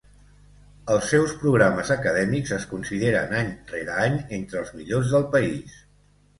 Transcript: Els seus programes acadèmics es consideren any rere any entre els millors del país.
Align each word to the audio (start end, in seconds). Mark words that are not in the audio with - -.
Els 0.93 1.09
seus 1.11 1.35
programes 1.41 1.91
acadèmics 1.97 2.55
es 2.57 2.67
consideren 2.73 3.37
any 3.43 3.53
rere 3.75 4.01
any 4.09 4.19
entre 4.41 4.63
els 4.67 4.77
millors 4.81 5.17
del 5.17 5.31
país. 5.39 5.81